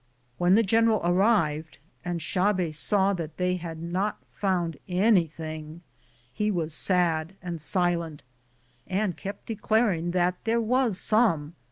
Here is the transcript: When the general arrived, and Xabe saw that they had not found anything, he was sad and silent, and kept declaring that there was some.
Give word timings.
When 0.39 0.55
the 0.55 0.63
general 0.63 0.99
arrived, 1.03 1.77
and 2.03 2.21
Xabe 2.21 2.73
saw 2.73 3.13
that 3.13 3.37
they 3.37 3.57
had 3.57 3.83
not 3.83 4.17
found 4.33 4.77
anything, 4.87 5.81
he 6.33 6.49
was 6.49 6.73
sad 6.73 7.35
and 7.39 7.61
silent, 7.61 8.23
and 8.87 9.15
kept 9.15 9.45
declaring 9.45 10.09
that 10.09 10.43
there 10.43 10.59
was 10.59 10.97
some. 10.97 11.53